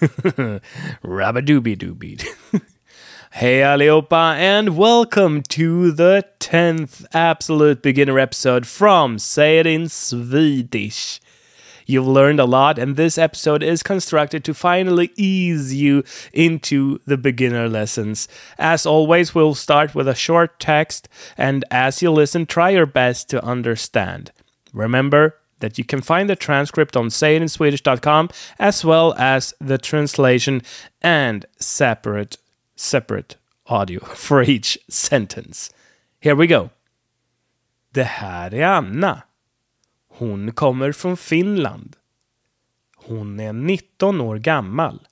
[1.04, 2.26] Rabadooby dooby.
[3.32, 11.20] hey Aliopa, and welcome to the 10th Absolute Beginner episode from Say It in Swedish.
[11.84, 17.18] You've learned a lot, and this episode is constructed to finally ease you into the
[17.18, 18.26] beginner lessons.
[18.58, 23.28] As always, we'll start with a short text, and as you listen, try your best
[23.30, 24.32] to understand.
[24.72, 28.28] Remember, that you can find the transcript on sayitinswedish.com
[28.58, 30.62] as well as the translation
[31.02, 32.36] and separate
[32.76, 35.70] separate audio for each sentence.
[36.20, 36.70] Here we go.
[37.92, 39.22] Det här är Anna.
[40.08, 41.96] Hon kommer från Finland.
[42.96, 45.06] Hon är 19 år gammal.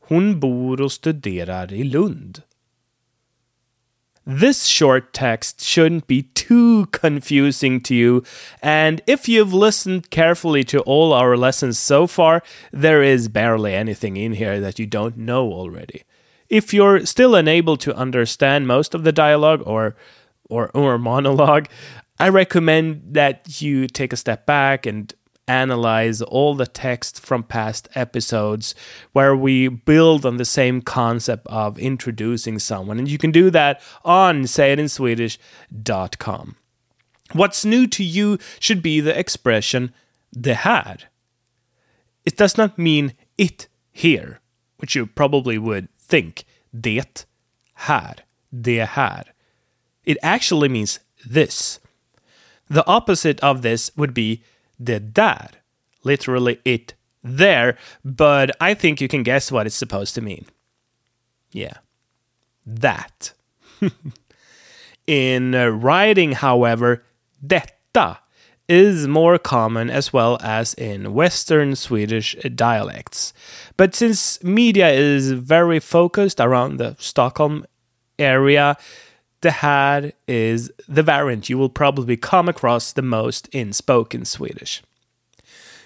[0.00, 2.42] Hon bor och studerar i Lund.
[4.32, 8.22] This short text shouldn't be too confusing to you,
[8.62, 12.40] and if you've listened carefully to all our lessons so far,
[12.70, 16.04] there is barely anything in here that you don't know already.
[16.48, 19.96] If you're still unable to understand most of the dialogue or
[20.48, 21.66] or, or monologue,
[22.20, 25.12] I recommend that you take a step back and
[25.48, 28.74] analyze all the text from past episodes
[29.12, 32.98] where we build on the same concept of introducing someone.
[32.98, 36.56] And you can do that on sayitinswedish.com.
[37.32, 39.92] What's new to you should be the expression
[40.32, 41.08] det här.
[42.24, 44.40] It does not mean it here,
[44.78, 46.44] which you probably would think.
[46.72, 47.26] Det
[47.74, 48.20] här.
[48.50, 49.32] Det här.
[50.04, 51.80] It actually means this.
[52.68, 54.42] The opposite of this would be
[54.80, 55.50] det där.
[56.02, 60.46] Literally it there, but I think you can guess what it's supposed to mean.
[61.52, 61.78] Yeah.
[62.66, 63.32] That.
[65.06, 67.02] In writing, however,
[67.46, 68.18] detta
[68.68, 73.32] is more common as well as in Western Swedish dialects.
[73.76, 77.66] But since media is very focused around the Stockholm
[78.16, 78.76] area,
[79.42, 84.82] Det här is the variant you will probably come across the most in spoken Swedish.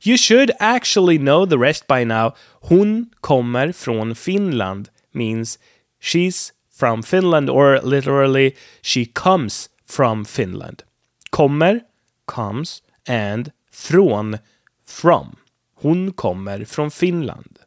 [0.00, 2.34] You should actually know the rest by now.
[2.68, 5.58] Hon kommer från Finland means
[6.00, 10.82] she's from Finland or literally she comes from Finland.
[11.30, 11.80] Kommer,
[12.26, 14.38] comes and från,
[14.86, 15.36] from.
[15.74, 17.58] Hon kommer från Finland.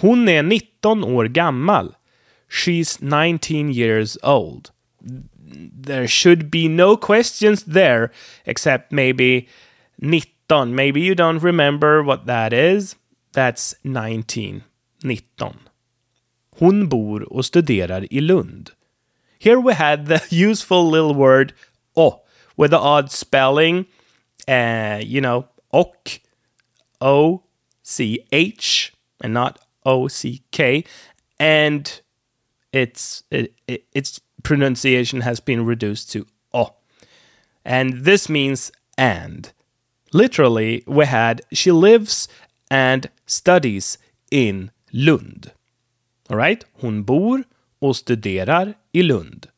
[0.00, 1.94] Hon är 19 år gammal.
[2.50, 4.70] She's 19 years old
[5.02, 8.10] there should be no questions there
[8.46, 9.48] except maybe
[9.98, 10.74] 19.
[10.74, 12.96] Maybe you don't remember what that is.
[13.32, 14.62] That's 19.
[15.02, 15.58] 19.
[16.58, 18.70] Hon bor och studerar i Lund.
[19.38, 21.52] Here we had the useful little word
[21.96, 22.22] o
[22.56, 23.86] with the odd spelling.
[24.48, 26.20] Uh, you know, och,
[27.00, 27.42] O
[27.82, 30.84] C H, and not O C K.
[31.38, 32.00] And
[32.72, 36.74] it's it, it, it's pronunciation has been reduced to o.
[37.64, 39.52] And this means and.
[40.12, 42.28] Literally, we had she lives
[42.70, 43.98] and studies
[44.30, 45.52] in Lund.
[46.30, 46.64] Alright?
[46.80, 47.44] Hon bor
[47.80, 49.48] och studerar i Lund.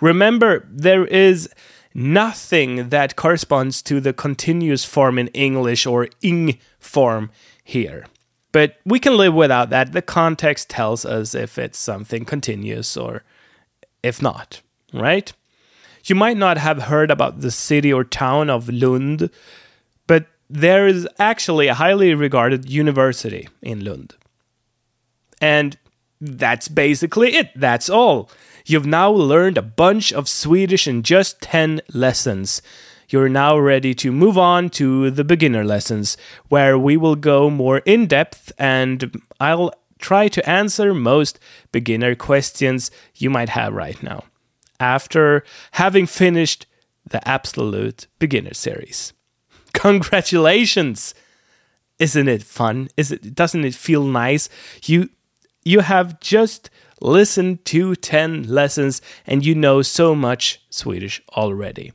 [0.00, 1.48] Remember, there is
[1.94, 7.30] nothing that corresponds to the continuous form in English or ing form
[7.64, 8.06] here.
[8.52, 9.92] But we can live without that.
[9.92, 13.22] The context tells us if it's something continuous or
[14.08, 14.60] if not,
[14.92, 15.32] right?
[16.04, 19.30] You might not have heard about the city or town of Lund,
[20.06, 24.14] but there is actually a highly regarded university in Lund.
[25.40, 25.76] And
[26.20, 27.50] that's basically it.
[27.54, 28.30] That's all.
[28.64, 32.60] You've now learned a bunch of Swedish in just 10 lessons.
[33.08, 36.16] You're now ready to move on to the beginner lessons,
[36.48, 41.38] where we will go more in depth and I'll try to answer most
[41.72, 44.24] beginner questions you might have right now
[44.80, 46.66] after having finished
[47.08, 49.12] the Absolute Beginner series.
[49.72, 51.14] Congratulations!
[51.98, 52.88] Isn't it fun?
[52.96, 54.48] Is it doesn't it feel nice?
[54.84, 55.10] You
[55.64, 56.70] you have just
[57.00, 61.92] listened to 10 lessons and you know so much Swedish already.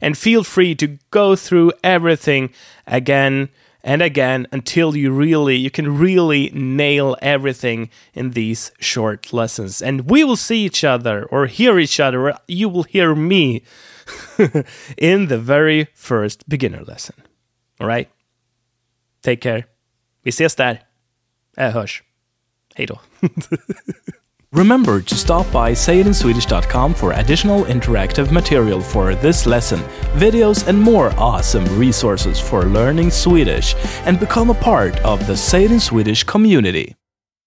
[0.00, 2.50] And feel free to go through everything
[2.86, 3.50] again
[3.82, 9.82] and again until you really you can really nail everything in these short lessons.
[9.82, 13.62] And we will see each other or hear each other or you will hear me
[14.96, 17.14] in the very first beginner lesson.
[17.80, 18.08] All right?
[19.22, 19.64] Take care.
[20.24, 20.82] Vi ses där.
[21.56, 22.02] Jag hörs.
[22.74, 23.00] Hej då
[24.52, 29.78] Remember to stop by sayitinswedish.com for additional interactive material for this lesson,
[30.14, 33.76] videos, and more awesome resources for learning Swedish,
[34.06, 36.96] and become a part of the Say It in Swedish community.